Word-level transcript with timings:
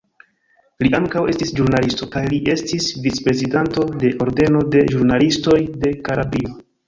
Li 0.85 0.89
ankaŭ 0.99 1.21
estis 1.33 1.51
ĵurnalisto 1.59 2.07
kaj 2.15 2.23
li 2.31 2.39
estis 2.53 2.87
vic-prezidanto 3.05 3.85
de 4.05 4.13
Ordeno 4.27 4.63
de 4.77 4.83
ĵurnalistoj 4.95 5.59
de 5.85 5.93
Kalabrio. 6.09 6.57